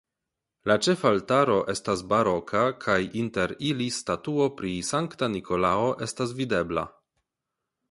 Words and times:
La 0.69 0.75
ĉefaltaro 0.85 1.57
estas 1.73 2.01
baroka 2.13 2.63
kaj 2.87 2.97
inter 3.21 3.55
ili 3.69 3.91
statuo 3.99 4.49
pri 4.63 4.73
Sankta 4.89 5.33
Nikolao 5.37 5.95
estas 6.09 6.37
videbla. 6.43 6.89